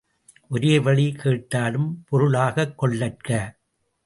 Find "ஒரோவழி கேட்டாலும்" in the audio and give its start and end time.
0.51-2.03